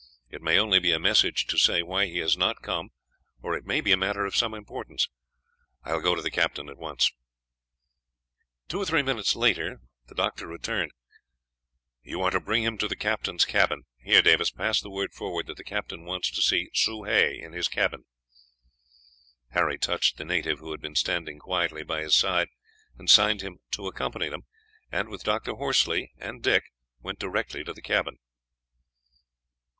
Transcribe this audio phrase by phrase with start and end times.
[0.31, 2.89] It may only be a message to say why he has not come,
[3.43, 5.07] or it may be a matter of some importance.
[5.83, 7.11] I will go to him at once."
[8.67, 10.93] Two or three minutes later he returned.
[12.01, 13.83] "You are to bring him to the captain's cabin.
[13.99, 17.53] Here, Davis, pass the word forward that the captain wants to see Soh Hay in
[17.53, 18.05] his cabin."
[19.51, 22.47] Harry touched the native, who had been standing quietly by his side,
[22.97, 24.47] and signed him to accompany them,
[24.91, 25.53] and with Dr.
[25.53, 26.63] Horsley and Dick
[27.03, 28.17] went direct to the cabin.